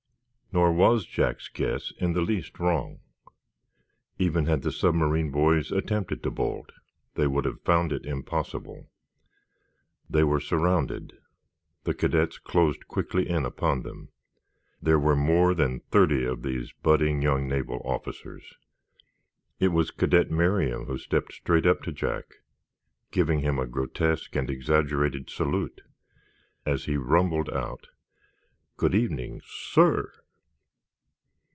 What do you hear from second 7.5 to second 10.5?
found it impossible. They were